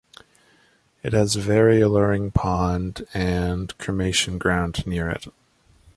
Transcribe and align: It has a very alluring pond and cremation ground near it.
It 1.03 1.13
has 1.13 1.35
a 1.35 1.41
very 1.41 1.79
alluring 1.79 2.31
pond 2.31 3.05
and 3.13 3.77
cremation 3.77 4.39
ground 4.39 4.87
near 4.87 5.07
it. 5.11 5.27